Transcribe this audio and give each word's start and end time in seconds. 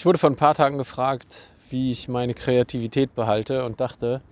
Ich 0.00 0.06
wurde 0.06 0.16
vor 0.16 0.30
ein 0.30 0.36
paar 0.36 0.54
Tagen 0.54 0.78
gefragt, 0.78 1.36
wie 1.68 1.92
ich 1.92 2.08
meine 2.08 2.32
Kreativität 2.32 3.14
behalte 3.14 3.66
und 3.66 3.82
dachte, 3.82 4.22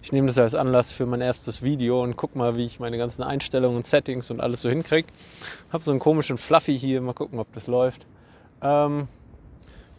ich 0.00 0.12
nehme 0.12 0.28
das 0.28 0.38
als 0.38 0.54
Anlass 0.54 0.92
für 0.92 1.04
mein 1.04 1.20
erstes 1.20 1.64
Video 1.64 2.00
und 2.00 2.16
guck 2.16 2.36
mal, 2.36 2.54
wie 2.56 2.64
ich 2.64 2.78
meine 2.78 2.96
ganzen 2.96 3.24
Einstellungen 3.24 3.76
und 3.76 3.88
Settings 3.88 4.30
und 4.30 4.40
alles 4.40 4.62
so 4.62 4.68
hinkriege. 4.68 5.08
Habe 5.72 5.82
so 5.82 5.90
einen 5.90 5.98
komischen 5.98 6.38
Fluffy 6.38 6.78
hier, 6.78 7.00
mal 7.00 7.12
gucken, 7.12 7.40
ob 7.40 7.52
das 7.54 7.66
läuft. 7.66 8.06
Ähm, 8.62 9.08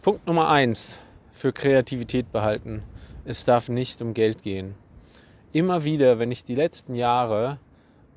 Punkt 0.00 0.26
Nummer 0.26 0.48
eins 0.48 0.98
für 1.32 1.52
Kreativität 1.52 2.32
behalten. 2.32 2.82
Es 3.26 3.44
darf 3.44 3.68
nicht 3.68 4.00
um 4.00 4.14
Geld 4.14 4.42
gehen. 4.42 4.76
Immer 5.52 5.84
wieder, 5.84 6.18
wenn 6.18 6.32
ich 6.32 6.44
die 6.44 6.54
letzten 6.54 6.94
Jahre 6.94 7.58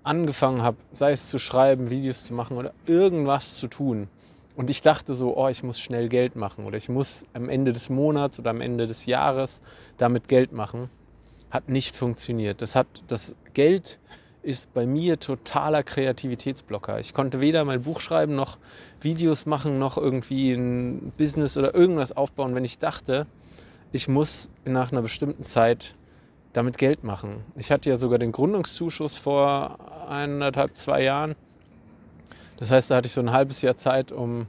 angefangen 0.03 0.63
habe, 0.63 0.77
sei 0.93 1.12
es 1.12 1.27
zu 1.27 1.39
schreiben, 1.39 1.89
Videos 1.89 2.23
zu 2.23 2.34
machen 2.34 2.55
oder 2.55 2.71
irgendwas 2.85 3.55
zu 3.55 3.67
tun, 3.67 4.07
und 4.55 4.69
ich 4.69 4.81
dachte 4.81 5.13
so, 5.13 5.37
oh, 5.37 5.47
ich 5.47 5.63
muss 5.63 5.79
schnell 5.79 6.09
Geld 6.09 6.35
machen 6.35 6.65
oder 6.65 6.77
ich 6.77 6.89
muss 6.89 7.25
am 7.33 7.49
Ende 7.49 7.73
des 7.73 7.89
Monats 7.89 8.39
oder 8.39 8.49
am 8.49 8.61
Ende 8.61 8.87
des 8.87 9.05
Jahres 9.05 9.61
damit 9.97 10.27
Geld 10.27 10.51
machen, 10.51 10.89
hat 11.49 11.69
nicht 11.69 11.95
funktioniert. 11.95 12.61
Das, 12.61 12.75
hat, 12.75 12.87
das 13.07 13.35
Geld 13.53 13.99
ist 14.43 14.73
bei 14.73 14.85
mir 14.85 15.19
totaler 15.19 15.83
Kreativitätsblocker. 15.83 16.99
Ich 16.99 17.13
konnte 17.13 17.41
weder 17.41 17.63
mein 17.63 17.83
Buch 17.83 17.99
schreiben, 17.99 18.35
noch 18.35 18.57
Videos 18.99 19.45
machen, 19.45 19.77
noch 19.79 19.97
irgendwie 19.97 20.53
ein 20.53 21.11
Business 21.17 21.57
oder 21.57 21.75
irgendwas 21.75 22.11
aufbauen, 22.11 22.55
wenn 22.55 22.65
ich 22.65 22.79
dachte, 22.79 23.27
ich 23.91 24.07
muss 24.07 24.49
nach 24.65 24.91
einer 24.91 25.01
bestimmten 25.01 25.43
Zeit 25.43 25.95
damit 26.53 26.77
Geld 26.77 27.03
machen. 27.03 27.43
Ich 27.55 27.71
hatte 27.71 27.89
ja 27.89 27.98
sogar 27.98 28.20
den 28.20 28.31
Gründungszuschuss 28.31 29.17
vor 29.17 30.09
eineinhalb, 30.09 30.76
zwei 30.76 31.04
Jahren 31.04 31.35
das 32.62 32.70
heißt, 32.70 32.91
da 32.91 32.98
hatte 32.98 33.07
ich 33.07 33.13
so 33.13 33.21
ein 33.21 33.31
halbes 33.31 33.63
Jahr 33.63 33.76
Zeit, 33.76 34.12
um 34.12 34.45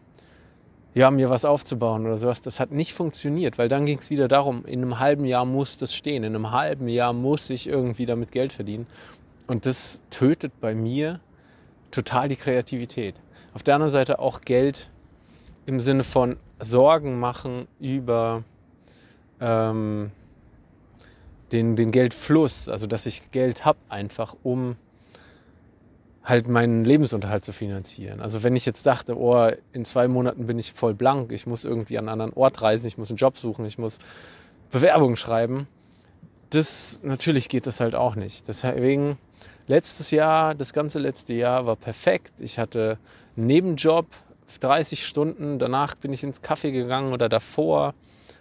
ja, 0.92 1.10
mir 1.10 1.30
was 1.30 1.46
aufzubauen 1.46 2.04
oder 2.04 2.18
sowas. 2.18 2.42
Das 2.42 2.60
hat 2.60 2.70
nicht 2.70 2.92
funktioniert, 2.92 3.56
weil 3.56 3.70
dann 3.70 3.86
ging 3.86 3.98
es 4.00 4.10
wieder 4.10 4.28
darum, 4.28 4.66
in 4.66 4.82
einem 4.82 4.98
halben 4.98 5.24
Jahr 5.24 5.46
muss 5.46 5.78
das 5.78 5.94
stehen, 5.94 6.22
in 6.22 6.34
einem 6.34 6.50
halben 6.50 6.88
Jahr 6.88 7.14
muss 7.14 7.48
ich 7.48 7.66
irgendwie 7.66 8.04
damit 8.04 8.30
Geld 8.30 8.52
verdienen. 8.52 8.86
Und 9.46 9.64
das 9.64 10.02
tötet 10.10 10.60
bei 10.60 10.74
mir 10.74 11.20
total 11.90 12.28
die 12.28 12.36
Kreativität. 12.36 13.14
Auf 13.54 13.62
der 13.62 13.76
anderen 13.76 13.90
Seite 13.90 14.18
auch 14.18 14.42
Geld 14.42 14.90
im 15.64 15.80
Sinne 15.80 16.04
von 16.04 16.36
Sorgen 16.60 17.18
machen 17.18 17.66
über 17.80 18.44
ähm, 19.40 20.10
den, 21.50 21.76
den 21.76 21.90
Geldfluss, 21.90 22.68
also 22.68 22.86
dass 22.86 23.06
ich 23.06 23.30
Geld 23.30 23.64
habe 23.64 23.78
einfach, 23.88 24.36
um 24.42 24.76
halt 26.24 26.48
meinen 26.48 26.84
Lebensunterhalt 26.84 27.44
zu 27.44 27.52
finanzieren. 27.52 28.20
Also 28.20 28.42
wenn 28.42 28.54
ich 28.54 28.64
jetzt 28.64 28.86
dachte, 28.86 29.18
oh, 29.18 29.50
in 29.72 29.84
zwei 29.84 30.06
Monaten 30.06 30.46
bin 30.46 30.58
ich 30.58 30.72
voll 30.72 30.94
blank, 30.94 31.32
ich 31.32 31.46
muss 31.46 31.64
irgendwie 31.64 31.98
an 31.98 32.08
einen 32.08 32.20
anderen 32.20 32.32
Ort 32.34 32.62
reisen, 32.62 32.86
ich 32.86 32.96
muss 32.96 33.10
einen 33.10 33.16
Job 33.16 33.38
suchen, 33.38 33.64
ich 33.64 33.78
muss 33.78 33.98
Bewerbungen 34.70 35.16
schreiben, 35.16 35.66
das 36.50 37.00
natürlich 37.02 37.48
geht 37.48 37.66
das 37.66 37.80
halt 37.80 37.94
auch 37.94 38.14
nicht. 38.14 38.46
Deswegen 38.46 39.18
letztes 39.66 40.10
Jahr, 40.10 40.54
das 40.54 40.72
ganze 40.72 40.98
letzte 40.98 41.34
Jahr 41.34 41.66
war 41.66 41.76
perfekt. 41.76 42.40
Ich 42.40 42.58
hatte 42.58 42.98
einen 43.36 43.46
Nebenjob, 43.46 44.06
30 44.60 45.06
Stunden, 45.06 45.58
danach 45.58 45.94
bin 45.94 46.12
ich 46.12 46.22
ins 46.22 46.42
Café 46.42 46.70
gegangen 46.70 47.12
oder 47.12 47.28
davor. 47.28 47.94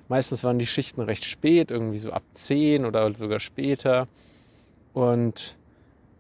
Meistens 0.08 0.44
waren 0.44 0.60
die 0.60 0.68
Schichten 0.68 1.02
recht 1.02 1.24
spät, 1.24 1.72
irgendwie 1.72 2.00
so 2.00 2.12
ab 2.12 2.24
10 2.34 2.86
oder 2.86 3.16
sogar 3.16 3.40
später. 3.40 4.08
Und 4.94 5.58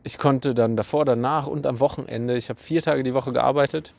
ich 0.03 0.17
konnte 0.17 0.53
dann 0.53 0.75
davor, 0.75 1.05
danach 1.05 1.47
und 1.47 1.67
am 1.67 1.79
Wochenende, 1.79 2.35
ich 2.35 2.49
habe 2.49 2.59
vier 2.59 2.81
Tage 2.81 3.03
die 3.03 3.13
Woche 3.13 3.31
gearbeitet, 3.31 3.93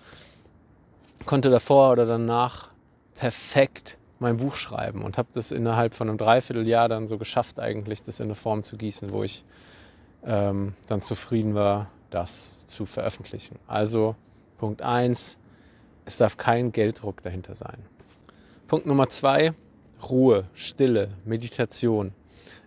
konnte 1.26 1.50
davor 1.50 1.92
oder 1.92 2.06
danach 2.06 2.70
perfekt 3.14 3.98
mein 4.18 4.36
Buch 4.36 4.54
schreiben 4.54 5.02
und 5.02 5.18
habe 5.18 5.28
das 5.32 5.52
innerhalb 5.52 5.94
von 5.94 6.08
einem 6.08 6.18
Dreivierteljahr 6.18 6.88
dann 6.88 7.08
so 7.08 7.18
geschafft, 7.18 7.60
eigentlich 7.60 8.02
das 8.02 8.20
in 8.20 8.26
eine 8.26 8.34
Form 8.34 8.62
zu 8.62 8.76
gießen, 8.76 9.12
wo 9.12 9.22
ich 9.22 9.44
ähm, 10.24 10.74
dann 10.88 11.00
zufrieden 11.00 11.54
war, 11.54 11.90
das 12.10 12.64
zu 12.66 12.86
veröffentlichen. 12.86 13.58
Also 13.66 14.14
Punkt 14.58 14.82
1, 14.82 15.38
es 16.04 16.18
darf 16.18 16.36
kein 16.36 16.72
Gelddruck 16.72 17.22
dahinter 17.22 17.54
sein. 17.54 17.78
Punkt 18.68 18.86
Nummer 18.86 19.08
2, 19.08 19.52
Ruhe, 20.08 20.44
Stille, 20.54 21.10
Meditation. 21.24 22.12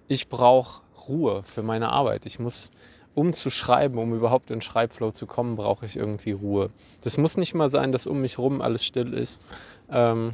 Ich 0.07 0.29
brauche 0.29 0.81
Ruhe 1.07 1.43
für 1.43 1.63
meine 1.63 1.89
Arbeit. 1.89 2.25
Ich 2.25 2.39
muss 2.39 2.71
um 3.15 3.33
zu 3.33 3.49
schreiben, 3.49 3.97
um 3.97 4.13
überhaupt 4.13 4.51
in 4.51 4.61
Schreibflow 4.61 5.11
zu 5.11 5.25
kommen, 5.25 5.55
brauche 5.55 5.85
ich 5.85 5.95
irgendwie 5.95 6.33
Ruhe. 6.33 6.69
Das 7.01 7.17
muss 7.17 7.37
nicht 7.37 7.55
mal 7.55 7.69
sein, 7.69 7.91
dass 7.91 8.05
um 8.05 8.21
mich 8.21 8.37
herum 8.37 8.61
alles 8.61 8.85
still 8.85 9.13
ist, 9.13 9.41
ähm, 9.89 10.31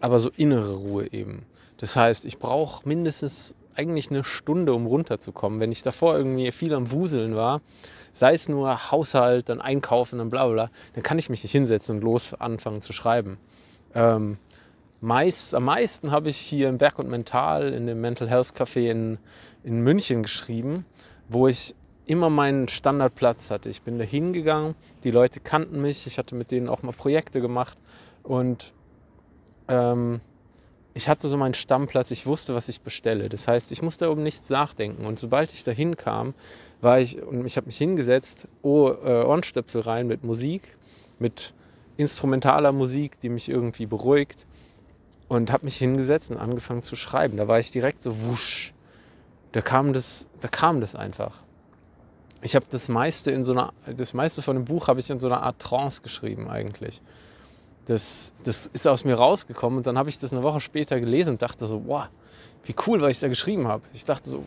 aber 0.00 0.18
so 0.18 0.30
innere 0.36 0.74
Ruhe 0.74 1.12
eben. 1.12 1.46
Das 1.78 1.96
heißt, 1.96 2.26
ich 2.26 2.38
brauche 2.38 2.86
mindestens 2.88 3.54
eigentlich 3.76 4.10
eine 4.10 4.24
Stunde, 4.24 4.74
um 4.74 4.86
runterzukommen. 4.86 5.60
Wenn 5.60 5.72
ich 5.72 5.82
davor 5.82 6.16
irgendwie 6.16 6.50
viel 6.52 6.74
am 6.74 6.90
Wuseln 6.90 7.34
war, 7.34 7.60
sei 8.12 8.34
es 8.34 8.48
nur 8.48 8.90
Haushalt, 8.90 9.48
dann 9.48 9.60
Einkaufen, 9.60 10.18
dann 10.18 10.30
bla 10.30 10.46
bla, 10.46 10.70
dann 10.94 11.02
kann 11.02 11.18
ich 11.18 11.30
mich 11.30 11.42
nicht 11.42 11.52
hinsetzen 11.52 11.96
und 11.96 12.04
los 12.04 12.34
anfangen 12.34 12.80
zu 12.80 12.92
schreiben. 12.92 13.38
Ähm, 13.94 14.38
meist, 15.00 15.54
am 15.54 15.64
meisten 15.64 16.10
habe 16.10 16.30
ich 16.30 16.36
hier 16.36 16.68
im 16.68 16.78
Berg 16.78 16.98
und 16.98 17.08
Mental 17.08 17.72
in 17.72 17.86
dem 17.86 18.00
Mental 18.00 18.28
Health 18.28 18.52
Café 18.56 18.90
in, 18.90 19.18
in 19.62 19.80
München 19.80 20.22
geschrieben, 20.22 20.84
wo 21.28 21.48
ich 21.48 21.74
immer 22.06 22.30
meinen 22.30 22.68
Standardplatz 22.68 23.50
hatte. 23.50 23.68
Ich 23.68 23.82
bin 23.82 23.98
da 23.98 24.04
hingegangen, 24.04 24.74
die 25.04 25.10
Leute 25.10 25.40
kannten 25.40 25.80
mich, 25.80 26.06
ich 26.06 26.18
hatte 26.18 26.34
mit 26.34 26.50
denen 26.50 26.68
auch 26.68 26.82
mal 26.82 26.92
Projekte 26.92 27.40
gemacht 27.40 27.78
und 28.22 28.72
ähm, 29.68 30.20
ich 30.92 31.08
hatte 31.08 31.26
so 31.26 31.36
meinen 31.36 31.54
Stammplatz, 31.54 32.10
ich 32.10 32.26
wusste, 32.26 32.54
was 32.54 32.68
ich 32.68 32.80
bestelle. 32.80 33.28
Das 33.28 33.48
heißt, 33.48 33.72
ich 33.72 33.82
musste 33.82 34.10
um 34.10 34.22
nichts 34.22 34.48
nachdenken. 34.48 35.06
Und 35.06 35.18
sobald 35.18 35.52
ich 35.52 35.64
da 35.64 35.72
hinkam, 35.72 36.34
war 36.80 37.00
ich 37.00 37.20
und 37.20 37.44
ich 37.46 37.56
habe 37.56 37.66
mich 37.66 37.78
hingesetzt, 37.78 38.46
oh, 38.62 38.90
äh, 38.90 39.24
Ohrenstöpsel 39.24 39.80
rein 39.80 40.06
mit 40.06 40.22
Musik, 40.22 40.76
mit 41.18 41.52
instrumentaler 41.96 42.70
Musik, 42.72 43.18
die 43.20 43.28
mich 43.28 43.48
irgendwie 43.48 43.86
beruhigt 43.86 44.46
und 45.26 45.50
habe 45.50 45.64
mich 45.64 45.76
hingesetzt 45.76 46.30
und 46.30 46.36
angefangen 46.36 46.82
zu 46.82 46.94
schreiben. 46.94 47.38
Da 47.38 47.48
war 47.48 47.58
ich 47.58 47.70
direkt 47.70 48.02
so 48.02 48.24
wusch. 48.24 48.72
Da 49.52 49.62
kam 49.62 49.92
das, 49.92 50.28
da 50.40 50.48
kam 50.48 50.80
das 50.80 50.94
einfach 50.94 51.43
ich 52.44 52.54
habe 52.54 52.66
das 52.68 52.90
meiste 52.90 53.30
in 53.30 53.46
so 53.46 53.52
einer, 53.54 53.72
das 53.96 54.12
meiste 54.12 54.42
von 54.42 54.54
dem 54.54 54.66
Buch 54.66 54.88
habe 54.88 55.00
ich 55.00 55.08
in 55.08 55.18
so 55.18 55.28
einer 55.28 55.42
Art 55.42 55.58
Trance 55.58 56.02
geschrieben 56.02 56.50
eigentlich. 56.50 57.00
Das, 57.86 58.34
das 58.44 58.66
ist 58.66 58.86
aus 58.86 59.04
mir 59.04 59.14
rausgekommen 59.14 59.78
und 59.78 59.86
dann 59.86 59.96
habe 59.96 60.10
ich 60.10 60.18
das 60.18 60.32
eine 60.32 60.42
Woche 60.42 60.60
später 60.60 61.00
gelesen 61.00 61.30
und 61.30 61.42
dachte 61.42 61.66
so, 61.66 61.82
wow, 61.86 62.08
wie 62.64 62.74
cool, 62.86 63.00
was 63.00 63.12
ich 63.12 63.20
da 63.20 63.28
geschrieben 63.28 63.66
habe. 63.66 63.82
Ich 63.94 64.04
dachte 64.04 64.28
so, 64.28 64.44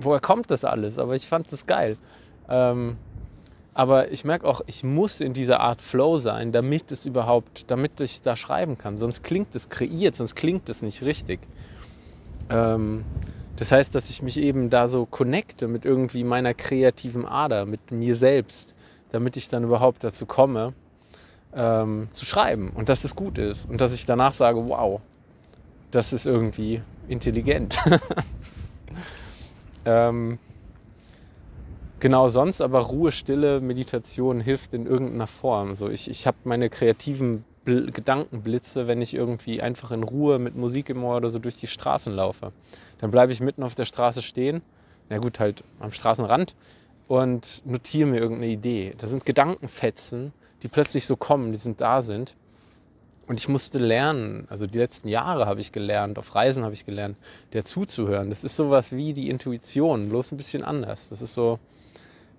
woher 0.00 0.18
kommt 0.18 0.50
das 0.50 0.64
alles? 0.64 0.98
Aber 0.98 1.14
ich 1.14 1.26
fand 1.26 1.50
das 1.52 1.66
geil. 1.66 1.96
Ähm, 2.48 2.96
aber 3.74 4.10
ich 4.10 4.24
merke 4.24 4.46
auch, 4.48 4.62
ich 4.66 4.82
muss 4.82 5.20
in 5.20 5.34
dieser 5.34 5.60
Art 5.60 5.80
Flow 5.80 6.18
sein, 6.18 6.50
damit 6.50 6.90
es 6.90 7.06
überhaupt, 7.06 7.70
damit 7.70 8.00
ich 8.00 8.22
da 8.22 8.34
schreiben 8.34 8.76
kann. 8.76 8.96
Sonst 8.96 9.22
klingt 9.22 9.54
es 9.54 9.68
kreiert, 9.68 10.16
sonst 10.16 10.34
klingt 10.34 10.68
es 10.68 10.82
nicht 10.82 11.02
richtig. 11.02 11.38
Ähm, 12.50 13.04
das 13.56 13.70
heißt, 13.70 13.94
dass 13.94 14.10
ich 14.10 14.22
mich 14.22 14.38
eben 14.38 14.70
da 14.70 14.88
so 14.88 15.06
connecte 15.06 15.68
mit 15.68 15.84
irgendwie 15.84 16.24
meiner 16.24 16.54
kreativen 16.54 17.24
Ader, 17.24 17.66
mit 17.66 17.92
mir 17.92 18.16
selbst, 18.16 18.74
damit 19.10 19.36
ich 19.36 19.48
dann 19.48 19.64
überhaupt 19.64 20.02
dazu 20.02 20.26
komme, 20.26 20.72
ähm, 21.54 22.08
zu 22.10 22.24
schreiben 22.24 22.70
und 22.74 22.88
dass 22.88 23.04
es 23.04 23.14
gut 23.14 23.38
ist 23.38 23.68
und 23.68 23.80
dass 23.80 23.94
ich 23.94 24.06
danach 24.06 24.32
sage, 24.32 24.68
wow, 24.68 25.00
das 25.92 26.12
ist 26.12 26.26
irgendwie 26.26 26.82
intelligent. 27.06 27.78
ähm, 29.84 30.38
genau, 32.00 32.28
sonst 32.28 32.60
aber 32.60 32.80
Ruhe, 32.80 33.12
Stille, 33.12 33.60
Meditation 33.60 34.40
hilft 34.40 34.74
in 34.74 34.86
irgendeiner 34.86 35.28
Form. 35.28 35.76
So, 35.76 35.88
ich 35.88 36.10
ich 36.10 36.26
habe 36.26 36.38
meine 36.42 36.70
kreativen 36.70 37.44
Bl 37.64 37.90
Gedankenblitze, 37.90 38.86
wenn 38.86 39.00
ich 39.00 39.14
irgendwie 39.14 39.62
einfach 39.62 39.90
in 39.90 40.02
Ruhe 40.02 40.38
mit 40.38 40.56
Musik 40.56 40.90
im 40.90 41.02
Ohr 41.04 41.16
oder 41.16 41.30
so 41.30 41.38
durch 41.38 41.56
die 41.56 41.66
Straßen 41.66 42.12
laufe. 42.12 42.52
Dann 42.98 43.10
bleibe 43.10 43.32
ich 43.32 43.40
mitten 43.40 43.62
auf 43.62 43.74
der 43.74 43.84
Straße 43.84 44.22
stehen, 44.22 44.62
na 45.08 45.18
gut, 45.18 45.40
halt 45.40 45.64
am 45.80 45.92
Straßenrand 45.92 46.54
und 47.08 47.62
notiere 47.66 48.08
mir 48.08 48.20
irgendeine 48.20 48.52
Idee. 48.52 48.94
Das 48.98 49.10
sind 49.10 49.26
Gedankenfetzen, 49.26 50.32
die 50.62 50.68
plötzlich 50.68 51.06
so 51.06 51.16
kommen, 51.16 51.52
die 51.52 51.58
sind 51.58 51.80
da 51.80 52.02
sind. 52.02 52.36
Und 53.26 53.40
ich 53.40 53.48
musste 53.48 53.78
lernen, 53.78 54.46
also 54.50 54.66
die 54.66 54.78
letzten 54.78 55.08
Jahre 55.08 55.46
habe 55.46 55.60
ich 55.60 55.72
gelernt, 55.72 56.18
auf 56.18 56.34
Reisen 56.34 56.62
habe 56.62 56.74
ich 56.74 56.84
gelernt, 56.84 57.16
der 57.54 57.64
zuzuhören. 57.64 58.28
Das 58.28 58.44
ist 58.44 58.56
sowas 58.56 58.92
wie 58.92 59.14
die 59.14 59.30
Intuition, 59.30 60.10
bloß 60.10 60.32
ein 60.32 60.36
bisschen 60.36 60.62
anders. 60.62 61.08
Das 61.08 61.22
ist 61.22 61.32
so, 61.32 61.58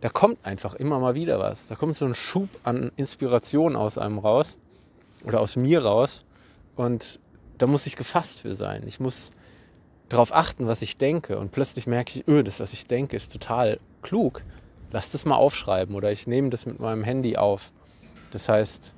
da 0.01 0.09
kommt 0.09 0.45
einfach 0.45 0.75
immer 0.75 0.99
mal 0.99 1.15
wieder 1.15 1.39
was. 1.39 1.65
Da 1.65 1.73
kommt 1.73 1.95
so 1.95 2.05
ein 2.05 2.13
Schub 2.13 2.49
an 2.63 2.91
Inspiration 2.97 3.75
aus 3.75 3.97
einem 3.97 4.19
raus 4.19 4.59
oder 5.25 5.41
aus 5.41 5.55
mir 5.55 5.83
raus. 5.83 6.25
Und 6.75 7.19
da 7.57 7.67
muss 7.67 7.85
ich 7.85 7.95
gefasst 7.95 8.41
für 8.41 8.55
sein. 8.55 8.83
Ich 8.85 8.99
muss 8.99 9.31
darauf 10.09 10.33
achten, 10.33 10.67
was 10.67 10.81
ich 10.81 10.97
denke. 10.97 11.37
Und 11.37 11.51
plötzlich 11.51 11.87
merke 11.87 12.19
ich, 12.19 12.27
öh, 12.27 12.43
das, 12.43 12.59
was 12.59 12.73
ich 12.73 12.87
denke, 12.87 13.15
ist 13.15 13.31
total 13.31 13.79
klug. 14.01 14.43
Lass 14.91 15.11
das 15.11 15.25
mal 15.25 15.35
aufschreiben 15.35 15.95
oder 15.95 16.11
ich 16.11 16.27
nehme 16.27 16.49
das 16.49 16.65
mit 16.65 16.79
meinem 16.79 17.03
Handy 17.03 17.37
auf. 17.37 17.71
Das 18.31 18.49
heißt, 18.49 18.93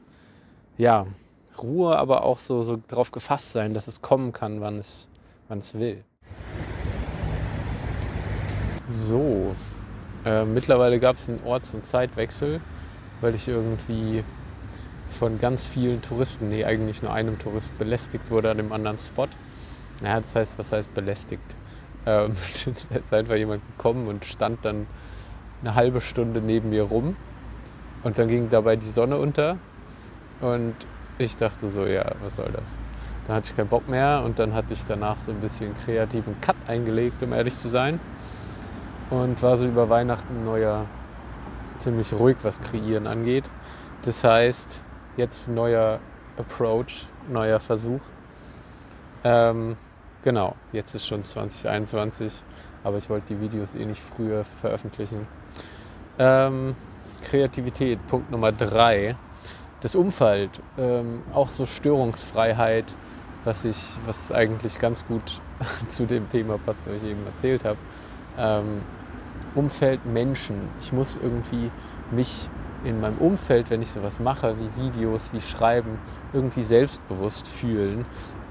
ja, 0.78 1.08
Ruhe, 1.62 1.98
aber 1.98 2.24
auch 2.24 2.40
so, 2.40 2.62
so 2.64 2.78
darauf 2.88 3.12
gefasst 3.12 3.52
sein, 3.52 3.74
dass 3.74 3.88
es 3.88 4.02
kommen 4.02 4.32
kann, 4.32 4.62
wann 4.62 4.80
es, 4.80 5.08
wann 5.48 5.60
es 5.60 5.74
will. 5.74 6.04
So, 8.88 9.56
äh, 10.24 10.46
mittlerweile 10.46 11.00
gab 11.00 11.18
es 11.18 11.30
einen 11.30 11.42
Orts- 11.44 11.74
und 11.74 11.84
Zeitwechsel, 11.84 12.62
weil 13.22 13.36
ich 13.36 13.48
irgendwie 13.48 14.24
von 15.10 15.40
ganz 15.40 15.68
vielen 15.68 16.02
Touristen, 16.02 16.50
nee, 16.50 16.66
eigentlich 16.66 17.02
nur 17.02 17.14
einem 17.14 17.40
Tourist 17.40 17.78
belästigt 17.78 18.30
wurde 18.30 18.52
an 18.52 18.58
dem 18.58 18.72
anderen 18.72 18.98
Spot. 18.98 19.28
Naja, 20.02 20.20
das 20.20 20.36
heißt, 20.36 20.60
was 20.60 20.72
heißt 20.72 20.94
belästigt? 20.94 21.56
Ähm, 22.06 22.34
da 22.90 22.96
ist 22.98 23.14
einfach 23.14 23.36
jemand 23.36 23.64
gekommen 23.68 24.08
und 24.08 24.26
stand 24.26 24.64
dann 24.64 24.88
eine 25.62 25.76
halbe 25.76 26.02
Stunde 26.02 26.42
neben 26.42 26.70
mir 26.70 26.84
rum 26.84 27.16
und 28.04 28.18
dann 28.18 28.28
ging 28.28 28.50
dabei 28.50 28.76
die 28.76 28.88
Sonne 28.88 29.18
unter 29.18 29.58
und 30.42 30.76
ich 31.18 31.36
dachte 31.36 31.70
so, 31.70 31.86
ja, 31.86 32.06
was 32.22 32.36
soll 32.36 32.52
das? 32.56 32.78
Dann 33.26 33.38
hatte 33.38 33.50
ich 33.50 33.58
keinen 33.58 33.68
Bock 33.68 33.90
mehr 33.90 34.22
und 34.24 34.40
dann 34.40 34.54
hatte 34.54 34.74
ich 34.74 34.86
danach 34.86 35.20
so 35.22 35.32
ein 35.32 35.42
bisschen 35.42 35.76
kreativen 35.84 36.40
Cut 36.40 36.56
eingelegt, 36.68 37.22
um 37.24 37.34
ehrlich 37.34 37.56
zu 37.56 37.68
sein. 37.68 38.00
Und 39.10 39.42
war 39.42 39.58
so 39.58 39.68
über 39.68 39.90
Weihnachten 39.90 40.46
neuer, 40.46 40.86
ziemlich 41.78 42.14
ruhig, 42.14 42.38
was 42.44 42.62
Kreieren 42.62 43.08
angeht. 43.08 43.50
Das 44.04 44.24
heißt, 44.24 44.82
jetzt 45.18 45.50
neuer 45.50 46.00
Approach, 46.38 47.08
neuer 47.28 47.60
Versuch. 47.60 48.02
Ähm, 49.24 49.76
genau, 50.24 50.56
jetzt 50.72 50.94
ist 50.94 51.06
schon 51.08 51.24
2021, 51.24 52.44
aber 52.84 52.98
ich 52.98 53.10
wollte 53.10 53.34
die 53.34 53.42
Videos 53.42 53.76
eh 53.76 53.86
nicht 53.86 54.02
früher 54.02 54.46
veröffentlichen. 54.46 55.28
Ähm, 56.20 56.76
Kreativität, 57.24 58.06
Punkt 58.08 58.32
Nummer 58.32 58.52
drei. 58.52 59.16
Das 59.82 59.96
Umfeld, 59.96 60.62
ähm, 60.78 61.24
auch 61.34 61.50
so 61.50 61.66
Störungsfreiheit, 61.66 62.86
was, 63.44 63.66
ich, 63.66 63.98
was 64.06 64.32
eigentlich 64.32 64.80
ganz 64.80 65.06
gut 65.06 65.42
zu 65.88 66.06
dem 66.06 66.30
Thema 66.30 66.58
passt, 66.58 66.88
was 66.88 67.04
ich 67.04 67.10
eben 67.10 67.26
erzählt 67.26 67.66
habe. 67.66 67.78
Ähm, 68.38 68.82
Umfeld, 69.56 70.06
Menschen. 70.06 70.70
Ich 70.80 70.94
muss 70.94 71.18
irgendwie 71.18 71.72
mich 72.12 72.50
in 72.84 73.02
meinem 73.02 73.18
Umfeld, 73.18 73.70
wenn 73.70 73.82
ich 73.82 73.92
sowas 73.92 74.20
mache, 74.20 74.56
wie 74.60 74.84
Videos, 74.84 75.30
wie 75.34 75.42
Schreiben, 75.42 75.98
irgendwie 76.34 76.64
selbstbewusst 76.64 77.48
fühlen. 77.48 78.06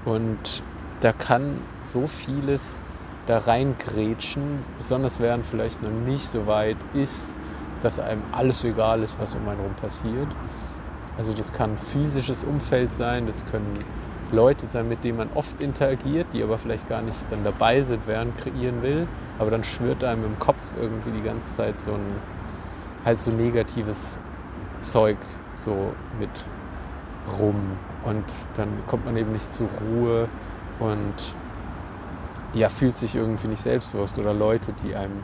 Und 0.05 0.63
da 1.01 1.13
kann 1.13 1.61
so 1.81 2.07
vieles 2.07 2.81
da 3.25 3.39
reingrätschen, 3.39 4.59
besonders 4.77 5.19
während 5.19 5.45
vielleicht 5.45 5.81
noch 5.81 5.91
nicht 5.91 6.27
so 6.27 6.47
weit 6.47 6.77
ist, 6.93 7.37
dass 7.81 7.99
einem 7.99 8.23
alles 8.31 8.63
egal 8.63 9.03
ist, 9.03 9.19
was 9.19 9.35
um 9.35 9.47
einen 9.47 9.57
herum 9.57 9.75
passiert. 9.75 10.27
Also 11.17 11.33
das 11.33 11.51
kann 11.51 11.77
physisches 11.77 12.43
Umfeld 12.43 12.93
sein, 12.93 13.27
das 13.27 13.45
können 13.45 13.73
Leute 14.31 14.67
sein, 14.67 14.89
mit 14.89 15.03
denen 15.03 15.17
man 15.17 15.29
oft 15.35 15.61
interagiert, 15.61 16.27
die 16.33 16.43
aber 16.43 16.57
vielleicht 16.57 16.89
gar 16.89 17.01
nicht 17.01 17.17
dann 17.31 17.43
dabei 17.43 17.81
sind, 17.81 18.05
während 18.07 18.37
kreieren 18.37 18.81
will. 18.81 19.07
Aber 19.39 19.51
dann 19.51 19.63
schwirrt 19.63 20.03
einem 20.03 20.25
im 20.25 20.39
Kopf 20.39 20.61
irgendwie 20.79 21.11
die 21.11 21.23
ganze 21.23 21.55
Zeit 21.55 21.79
so 21.79 21.91
ein 21.91 22.36
halt 23.07 23.21
so 23.21 23.31
negatives 23.31 24.19
Zeug 24.81 25.17
so 25.55 25.93
mit 26.19 26.29
rum. 27.39 27.55
Und 28.05 28.25
dann 28.55 28.69
kommt 28.85 29.05
man 29.05 29.17
eben 29.17 29.31
nicht 29.31 29.51
zur 29.51 29.67
Ruhe 29.81 30.29
und 30.79 31.33
ja, 32.53 32.69
fühlt 32.69 32.97
sich 32.97 33.15
irgendwie 33.15 33.47
nicht 33.47 33.61
selbstbewusst. 33.61 34.19
Oder 34.19 34.33
Leute, 34.33 34.73
die 34.83 34.95
einem 34.95 35.23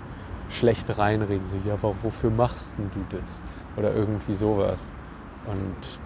schlecht 0.50 0.98
reinreden, 0.98 1.48
so, 1.48 1.58
ja, 1.66 1.78
wofür 1.82 2.32
machst 2.32 2.76
du 2.78 3.18
das? 3.18 3.40
Oder 3.78 3.94
irgendwie 3.94 4.36
sowas. 4.36 4.92
Und 5.46 6.00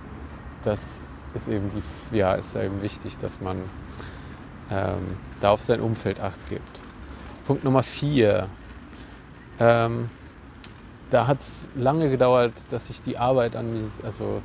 das 0.64 1.06
ist 1.34 1.48
eben 1.48 1.70
die, 1.72 2.18
ja, 2.18 2.34
ist 2.34 2.56
eben 2.56 2.82
wichtig, 2.82 3.18
dass 3.18 3.40
man 3.40 3.58
ähm, 4.72 5.18
da 5.42 5.52
auf 5.52 5.62
sein 5.62 5.80
Umfeld 5.80 6.20
Acht 6.20 6.50
gibt. 6.50 6.80
Punkt 7.46 7.64
Nummer 7.64 7.84
vier. 7.84 8.48
Ähm, 9.60 10.10
da 11.10 11.28
hat 11.28 11.40
es 11.40 11.68
lange 11.76 12.10
gedauert, 12.10 12.54
dass 12.70 12.90
ich 12.90 13.02
die 13.02 13.18
Arbeit 13.18 13.56
an 13.56 13.74
mir, 13.74 13.88
also 14.04 14.42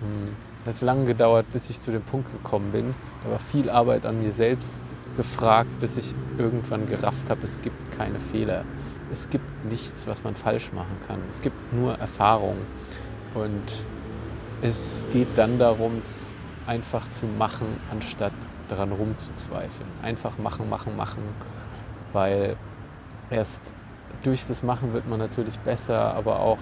hm, 0.00 0.34
es 0.66 0.76
hat 0.76 0.82
lange 0.82 1.06
gedauert, 1.06 1.46
bis 1.52 1.70
ich 1.70 1.80
zu 1.80 1.90
dem 1.90 2.02
Punkt 2.02 2.30
gekommen 2.32 2.72
bin. 2.72 2.94
Da 3.24 3.30
war 3.30 3.38
viel 3.38 3.70
Arbeit 3.70 4.04
an 4.04 4.20
mir 4.20 4.32
selbst 4.32 4.96
gefragt, 5.16 5.70
bis 5.80 5.96
ich 5.96 6.14
irgendwann 6.36 6.86
gerafft 6.86 7.30
habe, 7.30 7.40
es 7.44 7.60
gibt 7.62 7.92
keine 7.92 8.20
Fehler. 8.20 8.64
Es 9.12 9.30
gibt 9.30 9.64
nichts, 9.64 10.06
was 10.06 10.22
man 10.22 10.34
falsch 10.34 10.70
machen 10.72 10.96
kann. 11.08 11.20
Es 11.28 11.40
gibt 11.40 11.72
nur 11.72 11.94
Erfahrung. 11.98 12.56
Und 13.34 13.84
es 14.60 15.06
geht 15.10 15.28
dann 15.36 15.58
darum, 15.58 16.02
einfach 16.66 17.08
zu 17.10 17.26
machen, 17.26 17.66
anstatt 17.90 18.32
daran 18.68 18.92
rumzuzweifeln. 18.92 19.88
Einfach 20.02 20.36
machen, 20.38 20.68
machen, 20.68 20.96
machen, 20.96 21.22
weil 22.12 22.56
erst 23.30 23.72
durch 24.22 24.46
das 24.46 24.62
Machen 24.62 24.92
wird 24.92 25.08
man 25.08 25.18
natürlich 25.18 25.58
besser, 25.60 26.14
aber 26.14 26.40
auch 26.40 26.58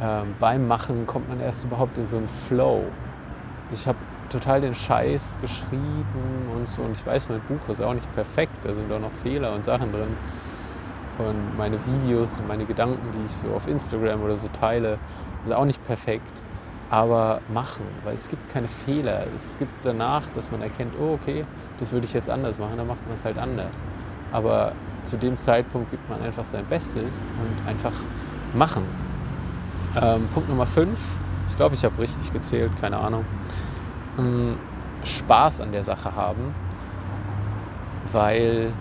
ähm, 0.00 0.34
beim 0.38 0.66
Machen 0.66 1.06
kommt 1.06 1.28
man 1.28 1.40
erst 1.40 1.64
überhaupt 1.64 1.98
in 1.98 2.06
so 2.06 2.16
einen 2.16 2.28
Flow. 2.28 2.84
Ich 3.72 3.86
habe 3.86 3.98
total 4.30 4.60
den 4.60 4.74
Scheiß 4.74 5.38
geschrieben 5.40 6.50
und 6.54 6.68
so 6.68 6.82
und 6.82 6.92
ich 6.92 7.04
weiß, 7.04 7.28
mein 7.28 7.40
Buch 7.40 7.68
ist 7.68 7.80
auch 7.80 7.94
nicht 7.94 8.12
perfekt, 8.14 8.54
da 8.62 8.74
sind 8.74 8.90
auch 8.92 9.00
noch 9.00 9.12
Fehler 9.22 9.52
und 9.54 9.64
Sachen 9.64 9.92
drin. 9.92 10.16
Und 11.18 11.56
meine 11.58 11.78
Videos 11.84 12.38
und 12.38 12.46
meine 12.46 12.64
Gedanken, 12.64 13.00
die 13.12 13.26
ich 13.26 13.32
so 13.32 13.48
auf 13.48 13.66
Instagram 13.66 14.22
oder 14.22 14.36
so 14.36 14.46
teile, 14.48 14.98
sind 15.44 15.52
auch 15.52 15.64
nicht 15.64 15.84
perfekt 15.84 16.30
aber 16.90 17.40
machen, 17.52 17.84
weil 18.04 18.14
es 18.14 18.28
gibt 18.28 18.48
keine 18.48 18.68
Fehler. 18.68 19.26
Es 19.34 19.56
gibt 19.58 19.72
danach, 19.84 20.22
dass 20.34 20.50
man 20.50 20.62
erkennt, 20.62 20.94
oh 21.00 21.14
okay, 21.14 21.44
das 21.78 21.92
würde 21.92 22.06
ich 22.06 22.14
jetzt 22.14 22.30
anders 22.30 22.58
machen, 22.58 22.76
dann 22.76 22.86
macht 22.86 23.06
man 23.06 23.16
es 23.16 23.24
halt 23.24 23.38
anders. 23.38 23.74
Aber 24.32 24.72
zu 25.08 25.16
dem 25.16 25.38
Zeitpunkt 25.38 25.90
gibt 25.90 26.08
man 26.08 26.20
einfach 26.22 26.44
sein 26.44 26.66
Bestes 26.66 27.26
und 27.40 27.68
einfach 27.68 27.94
machen. 28.54 28.84
Ähm, 30.00 30.28
Punkt 30.34 30.48
Nummer 30.50 30.66
5, 30.66 30.98
ich 31.48 31.56
glaube, 31.56 31.74
ich 31.74 31.84
habe 31.84 31.98
richtig 31.98 32.30
gezählt, 32.30 32.70
keine 32.78 32.98
Ahnung. 32.98 33.24
Ähm, 34.18 34.58
Spaß 35.04 35.62
an 35.62 35.72
der 35.72 35.82
Sache 35.82 36.14
haben, 36.14 36.54
weil 38.12 38.72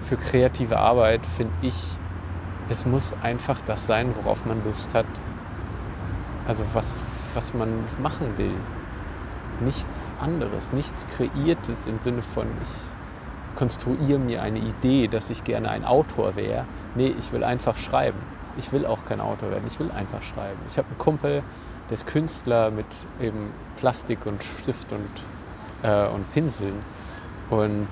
für 0.00 0.16
kreative 0.16 0.78
Arbeit 0.78 1.24
finde 1.26 1.52
ich, 1.60 1.98
es 2.70 2.86
muss 2.86 3.14
einfach 3.22 3.60
das 3.62 3.86
sein, 3.86 4.14
worauf 4.16 4.46
man 4.46 4.64
Lust 4.64 4.94
hat. 4.94 5.06
Also 6.48 6.64
was, 6.72 7.02
was 7.34 7.52
man 7.52 7.84
machen 8.00 8.38
will. 8.38 8.54
Nichts 9.60 10.16
anderes, 10.18 10.72
nichts 10.72 11.06
Kreiertes 11.06 11.86
im 11.86 11.98
Sinne 11.98 12.22
von, 12.22 12.46
ich 12.62 13.01
konstruiere 13.56 14.18
mir 14.18 14.42
eine 14.42 14.58
Idee, 14.58 15.08
dass 15.08 15.30
ich 15.30 15.44
gerne 15.44 15.70
ein 15.70 15.84
Autor 15.84 16.36
wäre. 16.36 16.64
Nee, 16.94 17.14
ich 17.18 17.32
will 17.32 17.44
einfach 17.44 17.76
schreiben. 17.76 18.18
Ich 18.56 18.72
will 18.72 18.84
auch 18.84 19.04
kein 19.06 19.20
Autor 19.20 19.50
werden, 19.50 19.64
ich 19.66 19.80
will 19.80 19.90
einfach 19.90 20.22
schreiben. 20.22 20.58
Ich 20.68 20.76
habe 20.76 20.88
einen 20.88 20.98
Kumpel, 20.98 21.42
der 21.88 21.94
ist 21.94 22.06
Künstler 22.06 22.70
mit 22.70 22.86
eben 23.20 23.50
Plastik 23.78 24.26
und 24.26 24.42
Stift 24.42 24.92
und, 24.92 25.08
äh, 25.82 26.06
und 26.08 26.30
Pinseln. 26.32 26.74
Und 27.48 27.88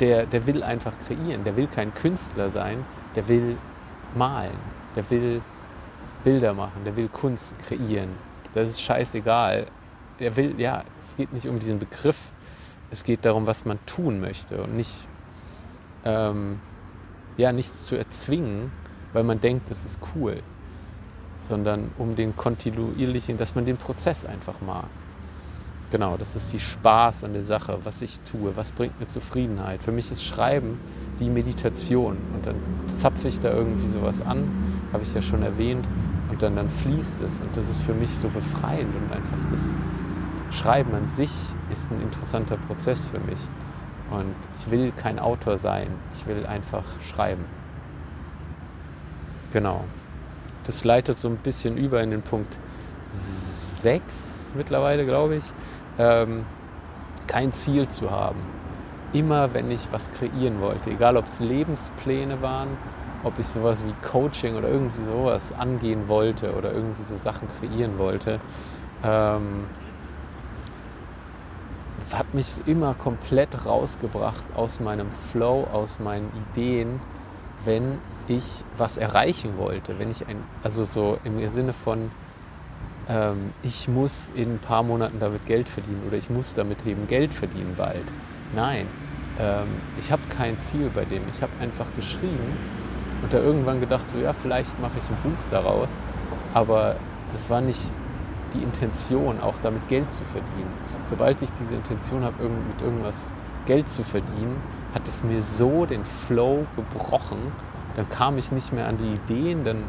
der, 0.00 0.26
der 0.26 0.46
will 0.46 0.62
einfach 0.62 0.92
kreieren. 1.06 1.44
Der 1.44 1.56
will 1.56 1.68
kein 1.68 1.94
Künstler 1.94 2.50
sein, 2.50 2.84
der 3.14 3.28
will 3.28 3.56
malen. 4.14 4.58
Der 4.96 5.08
will 5.10 5.40
Bilder 6.24 6.54
machen, 6.54 6.84
der 6.84 6.96
will 6.96 7.08
Kunst 7.08 7.54
kreieren 7.66 8.10
das 8.56 8.70
ist 8.70 8.82
scheißegal. 8.82 9.66
Er 10.18 10.36
will, 10.36 10.58
ja, 10.58 10.82
es 10.98 11.14
geht 11.14 11.30
nicht 11.32 11.46
um 11.46 11.58
diesen 11.58 11.78
Begriff, 11.78 12.16
es 12.90 13.04
geht 13.04 13.24
darum, 13.24 13.46
was 13.46 13.64
man 13.64 13.78
tun 13.86 14.20
möchte 14.20 14.62
und 14.62 14.76
nicht, 14.76 15.08
ähm, 16.04 16.60
ja, 17.36 17.52
nichts 17.52 17.86
zu 17.86 17.96
erzwingen, 17.96 18.70
weil 19.12 19.24
man 19.24 19.40
denkt, 19.40 19.70
das 19.70 19.84
ist 19.84 19.98
cool, 20.14 20.42
sondern 21.38 21.90
um 21.98 22.16
den 22.16 22.36
kontinuierlichen, 22.36 23.36
dass 23.36 23.54
man 23.54 23.64
den 23.64 23.76
Prozess 23.76 24.24
einfach 24.24 24.60
mag. 24.60 24.86
Genau, 25.90 26.16
das 26.16 26.34
ist 26.34 26.52
die 26.52 26.58
Spaß 26.58 27.22
an 27.22 27.32
der 27.32 27.44
Sache, 27.44 27.78
was 27.84 28.02
ich 28.02 28.20
tue, 28.22 28.56
was 28.56 28.72
bringt 28.72 28.98
mir 28.98 29.06
Zufriedenheit. 29.06 29.82
Für 29.82 29.92
mich 29.92 30.10
ist 30.10 30.24
Schreiben 30.24 30.80
wie 31.18 31.30
Meditation 31.30 32.16
und 32.34 32.44
dann 32.44 32.56
zapfe 32.96 33.28
ich 33.28 33.38
da 33.38 33.52
irgendwie 33.52 33.86
sowas 33.86 34.20
an, 34.20 34.50
habe 34.92 35.04
ich 35.04 35.14
ja 35.14 35.22
schon 35.22 35.42
erwähnt, 35.42 35.86
und 36.30 36.42
dann, 36.42 36.56
dann 36.56 36.68
fließt 36.68 37.22
es. 37.22 37.40
Und 37.40 37.56
das 37.56 37.68
ist 37.68 37.80
für 37.82 37.94
mich 37.94 38.10
so 38.10 38.28
befreiend 38.28 38.94
und 38.94 39.12
einfach 39.12 39.38
das 39.50 39.76
Schreiben 40.50 40.94
an 40.94 41.08
sich 41.08 41.32
ist 41.70 41.90
ein 41.90 42.00
interessanter 42.00 42.56
Prozess 42.56 43.08
für 43.08 43.20
mich. 43.20 43.38
Und 44.10 44.34
ich 44.54 44.70
will 44.70 44.92
kein 44.92 45.18
Autor 45.18 45.58
sein, 45.58 45.88
ich 46.14 46.26
will 46.26 46.46
einfach 46.46 46.84
schreiben. 47.00 47.44
Genau. 49.52 49.84
Das 50.64 50.84
leitet 50.84 51.18
so 51.18 51.28
ein 51.28 51.36
bisschen 51.36 51.76
über 51.76 52.02
in 52.02 52.10
den 52.10 52.22
Punkt 52.22 52.56
6 53.10 54.50
mittlerweile, 54.54 55.04
glaube 55.04 55.36
ich. 55.36 55.44
Ähm, 55.98 56.44
kein 57.26 57.52
Ziel 57.52 57.88
zu 57.88 58.10
haben. 58.10 58.40
Immer 59.12 59.54
wenn 59.54 59.70
ich 59.70 59.88
was 59.92 60.12
kreieren 60.12 60.60
wollte, 60.60 60.90
egal 60.90 61.16
ob 61.16 61.26
es 61.26 61.40
Lebenspläne 61.40 62.42
waren 62.42 62.76
ob 63.26 63.38
ich 63.40 63.46
sowas 63.46 63.84
wie 63.84 63.92
Coaching 64.06 64.54
oder 64.54 64.68
irgendwie 64.68 65.02
sowas 65.02 65.52
angehen 65.52 66.08
wollte 66.08 66.54
oder 66.54 66.72
irgendwie 66.72 67.02
so 67.02 67.16
Sachen 67.16 67.48
kreieren 67.58 67.98
wollte, 67.98 68.40
ähm, 69.02 69.64
hat 72.14 72.34
mich 72.34 72.60
immer 72.66 72.94
komplett 72.94 73.66
rausgebracht 73.66 74.44
aus 74.54 74.80
meinem 74.80 75.10
Flow, 75.10 75.66
aus 75.72 75.98
meinen 75.98 76.30
Ideen, 76.52 77.00
wenn 77.64 77.98
ich 78.28 78.64
was 78.76 78.96
erreichen 78.96 79.58
wollte, 79.58 79.98
wenn 79.98 80.10
ich 80.10 80.26
ein, 80.26 80.36
also 80.62 80.84
so 80.84 81.18
im 81.24 81.48
Sinne 81.48 81.72
von, 81.72 82.10
ähm, 83.08 83.52
ich 83.62 83.88
muss 83.88 84.30
in 84.34 84.54
ein 84.54 84.58
paar 84.58 84.82
Monaten 84.82 85.18
damit 85.18 85.46
Geld 85.46 85.68
verdienen 85.68 86.02
oder 86.06 86.16
ich 86.16 86.30
muss 86.30 86.54
damit 86.54 86.86
eben 86.86 87.08
Geld 87.08 87.32
verdienen 87.32 87.74
bald. 87.76 88.04
Nein, 88.54 88.86
ähm, 89.40 89.66
ich 89.98 90.12
habe 90.12 90.22
kein 90.28 90.58
Ziel 90.58 90.90
bei 90.94 91.04
dem. 91.04 91.22
Ich 91.32 91.42
habe 91.42 91.52
einfach 91.60 91.86
geschrieben 91.96 92.56
und 93.22 93.32
da 93.32 93.38
irgendwann 93.38 93.80
gedacht, 93.80 94.08
so 94.08 94.18
ja, 94.18 94.32
vielleicht 94.32 94.80
mache 94.80 94.98
ich 94.98 95.08
ein 95.08 95.16
Buch 95.22 95.38
daraus, 95.50 95.90
aber 96.54 96.96
das 97.32 97.50
war 97.50 97.60
nicht 97.60 97.92
die 98.56 98.62
Intention, 98.62 99.40
auch 99.40 99.54
damit 99.62 99.86
Geld 99.88 100.12
zu 100.12 100.24
verdienen. 100.24 100.72
Sobald 101.08 101.42
ich 101.42 101.52
diese 101.52 101.74
Intention 101.74 102.24
habe, 102.24 102.42
mit 102.42 102.80
irgendwas 102.80 103.32
Geld 103.66 103.88
zu 103.88 104.02
verdienen, 104.02 104.56
hat 104.94 105.06
es 105.06 105.22
mir 105.22 105.42
so 105.42 105.86
den 105.86 106.04
Flow 106.04 106.66
gebrochen. 106.76 107.38
Dann 107.96 108.08
kam 108.08 108.38
ich 108.38 108.52
nicht 108.52 108.72
mehr 108.72 108.86
an 108.86 108.98
die 108.98 109.14
Ideen, 109.14 109.64
dann 109.64 109.84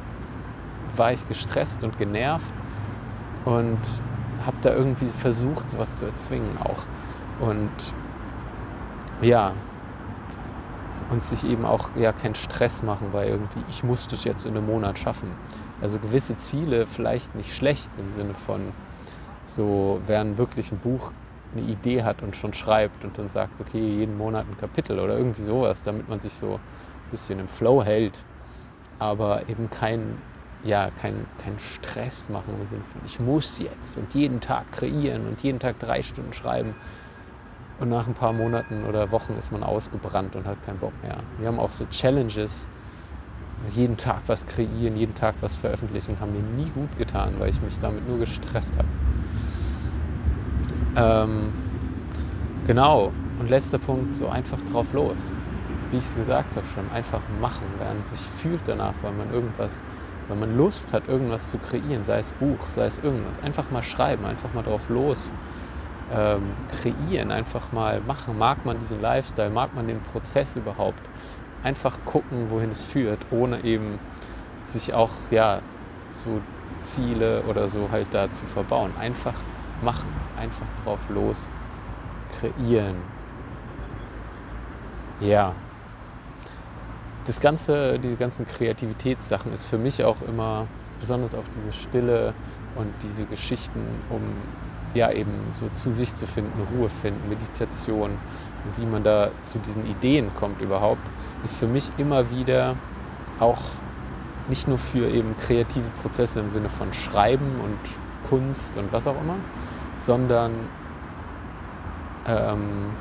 war 0.95 1.12
ich 1.12 1.27
gestresst 1.27 1.83
und 1.83 1.97
genervt 1.97 2.53
und 3.45 3.79
habe 4.45 4.57
da 4.62 4.74
irgendwie 4.74 5.07
versucht, 5.07 5.69
sowas 5.69 5.95
zu 5.97 6.05
erzwingen 6.05 6.57
auch. 6.63 6.83
Und 7.39 7.69
ja, 9.21 9.53
und 11.09 11.24
sich 11.24 11.45
eben 11.45 11.65
auch 11.65 11.89
ja 11.95 12.12
keinen 12.12 12.36
Stress 12.36 12.83
machen, 12.83 13.09
weil 13.12 13.29
irgendwie 13.29 13.62
ich 13.69 13.83
muss 13.83 14.07
das 14.07 14.24
jetzt 14.24 14.45
in 14.45 14.57
einem 14.57 14.65
Monat 14.65 15.00
schaffen. 15.00 15.31
Also 15.81 16.00
gewisse 16.00 16.38
Ziele 16.38 16.86
vielleicht 16.86 17.36
nicht 17.36 17.55
schlecht 17.55 17.91
im 17.98 18.10
Sinne 18.10 18.34
von 18.34 18.74
so, 19.46 20.01
wer 20.07 20.38
wirklich 20.38 20.72
ein 20.72 20.79
Buch 20.79 21.12
eine 21.55 21.65
Idee 21.65 22.03
hat 22.03 22.24
und 22.24 22.36
schon 22.36 22.53
schreibt 22.53 23.03
und 23.05 23.17
dann 23.17 23.29
sagt, 23.29 23.60
okay, 23.62 23.79
jeden 23.79 24.17
Monat 24.17 24.46
ein 24.50 24.57
Kapitel 24.57 25.00
oder 25.00 25.17
irgendwie 25.17 25.43
sowas, 25.43 25.84
damit 25.84 26.10
man 26.10 26.19
sich 26.19 26.34
so 26.34 26.55
ein 26.55 27.12
bisschen 27.12 27.39
im 27.39 27.48
Flow 27.48 27.84
hält, 27.84 28.24
aber 29.00 29.48
eben 29.48 29.69
kein, 29.69 30.17
ja, 30.63 30.89
kein, 31.01 31.25
kein 31.38 31.57
Stress 31.60 32.29
machen 32.29 32.55
im 32.60 32.65
Sinne 32.65 32.84
von, 32.91 33.01
ich 33.05 33.19
muss 33.19 33.60
jetzt 33.60 33.98
und 33.98 34.13
jeden 34.13 34.41
Tag 34.41 34.72
kreieren 34.72 35.27
und 35.27 35.41
jeden 35.41 35.60
Tag 35.60 35.79
drei 35.79 36.01
Stunden 36.01 36.34
schreiben. 36.34 36.75
Und 37.79 37.89
nach 37.89 38.07
ein 38.07 38.15
paar 38.15 38.34
Monaten 38.34 38.86
oder 38.86 39.12
Wochen 39.12 39.34
ist 39.38 39.51
man 39.51 39.62
ausgebrannt 39.62 40.36
und 40.36 40.48
hat 40.48 40.62
keinen 40.65 40.79
Bock 40.79 40.93
mehr. 41.03 41.17
Wir 41.38 41.48
haben 41.48 41.60
auch 41.60 41.69
so 41.69 41.86
Challenges, 41.86 42.67
jeden 43.70 43.98
Tag 43.98 44.22
was 44.28 44.46
kreieren, 44.46 44.96
jeden 44.96 45.16
Tag 45.16 45.36
was 45.42 45.58
veröffentlichen, 45.58 46.20
haben 46.20 46.32
mir 46.34 46.64
nie 46.64 46.70
gut 46.70 46.98
getan, 46.98 47.36
weil 47.40 47.50
ich 47.50 47.62
mich 47.62 47.78
damit 47.80 48.08
nur 48.08 48.20
gestresst 48.20 48.76
habe. 48.78 48.88
Ähm, 50.96 51.54
genau. 52.66 53.12
Und 53.40 53.50
letzter 53.50 53.78
Punkt, 53.78 54.16
so 54.16 54.28
einfach 54.30 54.60
drauf 54.72 54.94
los. 54.94 55.34
Wie 55.92 55.98
ich 55.98 56.04
es 56.04 56.16
gesagt 56.16 56.56
habe 56.56 56.66
schon, 56.74 56.90
einfach 56.92 57.22
machen, 57.40 57.66
während 57.78 58.08
sich 58.08 58.20
fühlt 58.20 58.62
danach, 58.66 58.94
weil 59.04 59.14
man 59.14 59.32
irgendwas, 59.32 59.84
wenn 60.28 60.40
man 60.40 60.58
Lust 60.58 60.92
hat, 60.92 61.08
irgendwas 61.08 61.52
zu 61.52 61.60
kreieren, 61.60 62.04
sei 62.04 62.18
es 62.18 62.32
Buch, 62.34 62.66
sei 62.70 62.86
es 62.86 62.98
irgendwas, 62.98 63.40
einfach 63.40 63.70
mal 63.70 63.84
schreiben, 63.84 64.26
einfach 64.26 64.54
mal 64.54 64.64
drauf 64.64 64.90
los 64.90 65.34
ähm, 66.12 66.54
kreieren, 66.82 67.32
einfach 67.32 67.72
mal 67.72 68.02
machen. 68.02 68.38
Mag 68.38 68.66
man 68.66 68.80
diesen 68.80 69.02
Lifestyle, 69.02 69.50
mag 69.50 69.76
man 69.76 69.88
den 69.88 70.02
Prozess 70.02 70.56
überhaupt? 70.56 71.02
Einfach 71.64 71.98
gucken, 72.06 72.50
wohin 72.50 72.72
es 72.72 72.84
führt, 72.84 73.20
ohne 73.32 73.64
eben 73.64 74.00
sich 74.66 74.94
auch 74.94 75.12
ja, 75.32 75.62
so 76.14 76.42
Ziele 76.84 77.44
oder 77.44 77.68
so 77.68 77.90
halt 77.92 78.14
da 78.14 78.32
zu 78.32 78.46
verbauen. 78.46 78.92
Einfach 78.98 79.36
machen, 79.82 80.10
einfach 80.38 80.68
drauf 80.84 81.10
los 81.10 81.52
kreieren. 82.40 82.96
Ja. 85.20 85.56
Das 87.26 87.42
ganze, 87.42 88.00
diese 88.00 88.16
ganzen 88.16 88.48
Kreativitätssachen 88.48 89.52
ist 89.52 89.66
für 89.66 89.78
mich 89.78 90.04
auch 90.04 90.22
immer, 90.22 90.68
besonders 91.00 91.36
auch 91.36 91.44
diese 91.60 91.74
Stille 91.74 92.34
und 92.76 92.92
diese 93.04 93.26
Geschichten 93.26 93.82
um 94.10 94.22
ja 94.94 95.12
eben 95.12 95.32
so 95.51 95.70
zu 95.70 95.91
sich 95.91 96.15
zu 96.15 96.25
finden, 96.25 96.67
Ruhe 96.75 96.89
finden, 96.89 97.29
Meditation 97.29 98.12
und 98.12 98.79
wie 98.82 98.86
man 98.86 99.03
da 99.03 99.32
zu 99.41 99.60
diesen 99.60 99.86
Ideen 99.86 100.34
kommt 100.36 100.62
überhaupt, 100.62 101.01
ist 101.44 101.58
für 101.58 101.67
mich 101.67 101.91
immer 101.98 102.29
wieder 102.29 102.75
auch 103.39 103.62
nicht 104.50 104.67
nur 104.67 104.77
für 104.77 105.10
eben 105.10 105.36
kreative 105.38 105.89
Prozesse 106.01 106.39
im 106.39 106.50
Sinne 106.50 106.70
von 106.70 106.94
Schreiben 106.94 107.60
und 107.63 108.29
Kunst 108.29 108.77
und 108.77 108.91
was 108.91 109.08
auch 109.08 109.20
immer, 109.22 109.36
sondern 109.96 110.53
ähm, 112.25 112.91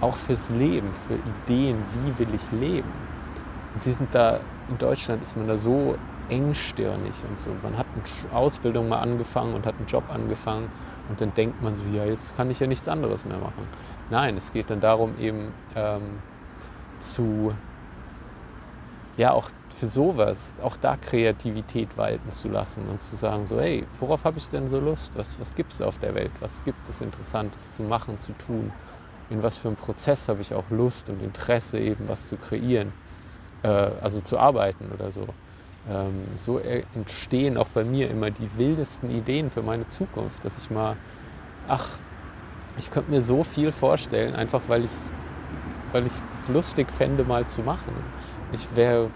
auch 0.00 0.14
fürs 0.14 0.50
Leben, 0.50 0.88
für 1.06 1.14
Ideen, 1.14 1.82
wie 1.92 2.18
will 2.18 2.34
ich 2.34 2.52
leben. 2.52 2.88
Wir 3.82 3.92
sind 3.92 4.14
da, 4.14 4.40
in 4.68 4.78
Deutschland 4.78 5.22
ist 5.22 5.36
man 5.36 5.46
da 5.46 5.56
so 5.56 5.96
engstirnig 6.30 7.14
und 7.28 7.38
so. 7.38 7.50
Man 7.62 7.76
hat 7.76 7.86
eine 7.94 8.36
Ausbildung 8.36 8.88
mal 8.88 9.00
angefangen 9.00 9.54
und 9.54 9.66
hat 9.66 9.74
einen 9.76 9.86
Job 9.86 10.04
angefangen 10.08 10.70
und 11.08 11.20
dann 11.20 11.34
denkt 11.34 11.60
man 11.60 11.76
so, 11.76 11.84
ja, 11.92 12.04
jetzt 12.04 12.36
kann 12.36 12.50
ich 12.50 12.60
ja 12.60 12.66
nichts 12.66 12.88
anderes 12.88 13.24
mehr 13.24 13.38
machen. 13.38 13.66
Nein, 14.10 14.36
es 14.36 14.52
geht 14.52 14.70
dann 14.70 14.80
darum, 14.80 15.18
eben 15.18 15.52
ähm, 15.74 16.20
zu, 17.00 17.54
ja, 19.16 19.32
auch 19.32 19.50
für 19.76 19.86
sowas, 19.86 20.60
auch 20.62 20.76
da 20.76 20.96
Kreativität 20.96 21.96
walten 21.96 22.30
zu 22.32 22.48
lassen 22.48 22.86
und 22.88 23.00
zu 23.00 23.16
sagen, 23.16 23.46
so, 23.46 23.58
hey, 23.60 23.86
worauf 23.98 24.24
habe 24.24 24.38
ich 24.38 24.48
denn 24.50 24.68
so 24.68 24.78
Lust? 24.78 25.12
Was, 25.16 25.40
was 25.40 25.54
gibt 25.54 25.72
es 25.72 25.82
auf 25.82 25.98
der 25.98 26.14
Welt? 26.14 26.32
Was 26.40 26.62
gibt 26.64 26.88
es 26.88 27.00
Interessantes 27.00 27.72
zu 27.72 27.82
machen, 27.82 28.18
zu 28.18 28.32
tun? 28.32 28.72
In 29.30 29.42
was 29.42 29.56
für 29.56 29.68
einem 29.68 29.76
Prozess 29.76 30.28
habe 30.28 30.42
ich 30.42 30.54
auch 30.54 30.68
Lust 30.70 31.08
und 31.08 31.22
Interesse, 31.22 31.78
eben 31.78 32.08
was 32.08 32.28
zu 32.28 32.36
kreieren, 32.36 32.92
äh, 33.62 33.68
also 33.68 34.20
zu 34.20 34.38
arbeiten 34.38 34.90
oder 34.92 35.10
so. 35.10 35.26
Ähm, 35.88 36.24
so 36.36 36.58
entstehen 36.58 37.56
auch 37.56 37.68
bei 37.68 37.84
mir 37.84 38.10
immer 38.10 38.30
die 38.30 38.48
wildesten 38.56 39.10
Ideen 39.10 39.50
für 39.50 39.62
meine 39.62 39.88
Zukunft, 39.88 40.44
dass 40.44 40.58
ich 40.58 40.70
mal, 40.70 40.96
ach, 41.68 41.88
ich 42.78 42.90
könnte 42.90 43.10
mir 43.10 43.22
so 43.22 43.42
viel 43.42 43.72
vorstellen, 43.72 44.34
einfach 44.34 44.62
weil 44.68 44.84
ich 44.84 44.90
es 44.90 45.12
weil 45.92 46.04
lustig 46.52 46.92
fände, 46.92 47.24
mal 47.24 47.46
zu 47.46 47.62
machen. 47.62 47.92
Ich, 48.52 48.68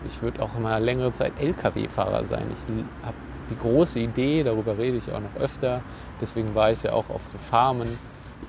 ich 0.06 0.23
würde 0.23 0.42
auch 0.42 0.59
mal 0.59 0.83
längere 0.83 1.12
Zeit 1.12 1.33
LKW-Fahrer 1.38 2.25
sein. 2.25 2.47
Ich 2.52 2.61
habe 3.04 3.16
die 3.50 3.56
große 3.56 3.99
Idee, 4.00 4.42
darüber 4.42 4.78
rede 4.78 4.97
ich 4.97 5.11
auch 5.12 5.21
noch 5.21 5.40
öfter, 5.40 5.83
deswegen 6.21 6.54
war 6.54 6.71
ich 6.71 6.83
ja 6.83 6.92
auch 6.92 7.11
auf 7.11 7.26
so 7.26 7.38
Farmen, 7.38 7.99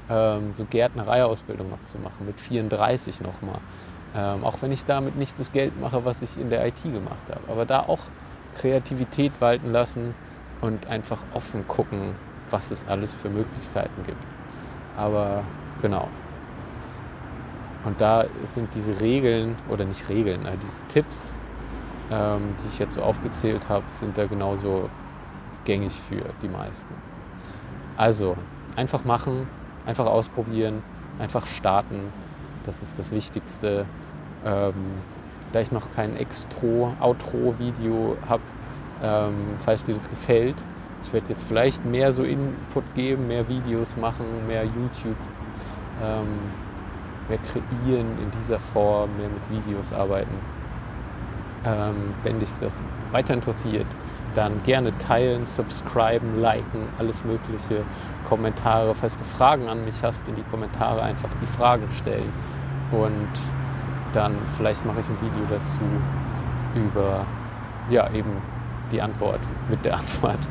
ähm, 0.10 0.51
so 0.53 0.65
Gärtnereiausbildung 0.65 1.69
noch 1.69 1.84
zu 1.84 2.00
machen, 2.00 2.25
mit 2.25 2.39
34 2.39 3.22
nochmal. 3.22 3.60
Ähm, 4.15 4.43
auch 4.43 4.62
wenn 4.62 4.72
ich 4.72 4.86
damit 4.86 5.17
nicht 5.17 5.39
das 5.39 5.51
Geld 5.51 5.79
mache, 5.79 6.05
was 6.05 6.22
ich 6.22 6.39
in 6.39 6.50
der 6.50 6.65
IT 6.65 6.81
gemacht 6.84 7.29
habe. 7.29 7.41
Aber 7.50 7.65
da 7.65 7.81
auch 7.81 8.00
Kreativität 8.57 9.41
walten 9.41 9.72
lassen 9.72 10.15
und 10.62 10.88
einfach 10.88 11.22
offen 11.34 11.67
gucken, 11.67 12.15
was 12.50 12.72
es 12.72 12.88
alles 12.88 13.13
für 13.13 13.29
Möglichkeiten 13.29 14.03
gibt. 14.05 14.24
Aber 14.95 15.43
genau. 15.81 16.07
Und 17.84 18.01
da 18.01 18.25
sind 18.43 18.74
diese 18.74 19.00
Regeln, 19.00 19.55
oder 19.69 19.86
nicht 19.86 20.10
Regeln, 20.10 20.45
äh, 20.45 20.57
diese 20.62 20.84
Tipps, 20.88 21.36
ähm, 22.10 22.55
die 22.63 22.67
ich 22.67 22.79
jetzt 22.79 22.95
so 22.95 23.03
aufgezählt 23.03 23.69
habe, 23.69 23.86
sind 23.89 24.17
da 24.17 24.25
genauso 24.25 24.89
gängig 25.65 25.93
für 25.93 26.24
die 26.41 26.48
meisten. 26.48 26.93
Also 27.98 28.36
einfach 28.75 29.03
machen, 29.05 29.48
einfach 29.86 30.05
ausprobieren, 30.05 30.84
einfach 31.19 31.45
starten. 31.45 32.12
Das 32.65 32.81
ist 32.81 32.98
das 32.98 33.12
Wichtigste. 33.12 33.86
Ähm, 34.45 34.73
da 35.51 35.59
ich 35.59 35.71
noch 35.71 35.91
kein 35.95 36.15
Extro-Outro-Video 36.17 38.17
habe, 38.27 38.43
ähm, 39.01 39.33
falls 39.59 39.85
dir 39.85 39.95
das 39.95 40.09
gefällt. 40.09 40.55
Ich 41.01 41.13
werde 41.13 41.29
jetzt 41.29 41.43
vielleicht 41.43 41.85
mehr 41.85 42.11
so 42.11 42.23
Input 42.23 42.93
geben, 42.95 43.27
mehr 43.27 43.47
Videos 43.47 43.95
machen, 43.97 44.25
mehr 44.47 44.63
YouTube, 44.63 45.17
ähm, 46.03 46.27
mehr 47.29 47.39
kreieren 47.39 48.07
in 48.21 48.31
dieser 48.37 48.59
Form, 48.59 49.09
mehr 49.17 49.29
mit 49.29 49.49
Videos 49.49 49.93
arbeiten. 49.93 50.35
Ähm, 51.63 52.13
wenn 52.23 52.39
dich 52.39 52.49
das 52.59 52.83
weiter 53.11 53.33
interessiert, 53.33 53.87
dann 54.35 54.61
gerne 54.63 54.95
teilen, 54.97 55.45
subscriben, 55.45 56.41
liken, 56.41 56.89
alles 56.99 57.23
Mögliche, 57.23 57.83
Kommentare. 58.27 58.93
Falls 58.93 59.17
du 59.17 59.23
Fragen 59.23 59.69
an 59.69 59.85
mich 59.85 60.03
hast, 60.03 60.27
in 60.27 60.35
die 60.35 60.43
Kommentare 60.43 61.01
einfach 61.01 61.29
die 61.41 61.47
Fragen 61.47 61.89
stellen. 61.91 62.31
Und 62.91 63.31
dann 64.15 64.36
vielleicht 64.57 64.86
mache 64.86 65.01
ich 65.01 65.10
ein 65.10 65.22
Video 65.22 65.43
dazu 65.50 65.81
über 66.74 67.25
ja 67.89 68.10
eben 68.12 68.41
die 68.91 69.01
Antwort 69.01 69.41
mit 69.69 69.84
der 69.86 69.95
Antwort. 69.95 70.39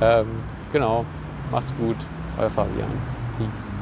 Ähm, 0.00 0.28
genau, 0.70 1.04
macht's 1.50 1.74
gut, 1.76 1.96
euer 2.38 2.48
Fabian. 2.48 2.88
Peace. 3.36 3.74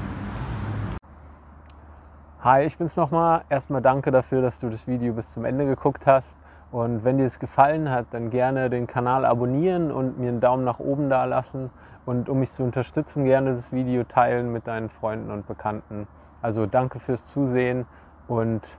Hi, 2.40 2.64
ich 2.64 2.78
bin's 2.78 2.96
nochmal. 2.96 3.42
Erstmal 3.50 3.82
danke 3.82 4.10
dafür, 4.10 4.40
dass 4.40 4.58
du 4.58 4.70
das 4.70 4.86
Video 4.86 5.12
bis 5.12 5.34
zum 5.34 5.44
Ende 5.44 5.66
geguckt 5.66 6.06
hast 6.06 6.38
Und 6.70 7.04
wenn 7.04 7.18
dir 7.18 7.26
es 7.26 7.38
gefallen 7.38 7.90
hat, 7.90 8.06
dann 8.12 8.30
gerne 8.30 8.70
den 8.70 8.86
Kanal 8.86 9.26
abonnieren 9.26 9.92
und 9.92 10.18
mir 10.18 10.30
einen 10.30 10.40
Daumen 10.40 10.64
nach 10.64 10.78
oben 10.78 11.10
da 11.10 11.26
lassen. 11.26 11.68
Und 12.06 12.30
um 12.30 12.38
mich 12.38 12.50
zu 12.50 12.64
unterstützen, 12.64 13.26
gerne 13.26 13.50
das 13.50 13.74
Video 13.74 14.04
teilen 14.04 14.50
mit 14.52 14.66
deinen 14.68 14.88
Freunden 14.88 15.30
und 15.30 15.46
Bekannten. 15.46 16.08
Also 16.40 16.64
danke 16.64 16.98
fürs 16.98 17.26
Zusehen 17.26 17.84
und 18.26 18.78